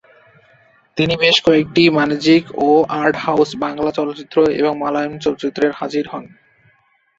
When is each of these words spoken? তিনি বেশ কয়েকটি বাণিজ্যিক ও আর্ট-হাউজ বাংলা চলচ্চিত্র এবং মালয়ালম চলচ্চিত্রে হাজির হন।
তিনি 0.97 1.13
বেশ 1.17 1.37
কয়েকটি 1.45 1.83
বাণিজ্যিক 1.89 2.43
ও 2.59 2.67
আর্ট-হাউজ 2.99 3.49
বাংলা 3.63 3.91
চলচ্চিত্র 3.91 4.37
এবং 4.59 4.73
মালয়ালম 4.81 5.15
চলচ্চিত্রে 5.17 5.65
হাজির 5.79 6.05
হন। 6.11 6.25